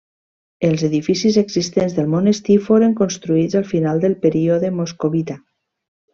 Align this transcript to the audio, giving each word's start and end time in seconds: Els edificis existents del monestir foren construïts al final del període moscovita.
Els 0.69 0.83
edificis 0.85 1.37
existents 1.41 1.93
del 1.97 2.07
monestir 2.13 2.57
foren 2.69 2.95
construïts 3.01 3.59
al 3.61 3.69
final 3.75 4.03
del 4.07 4.17
període 4.25 4.73
moscovita. 4.81 5.39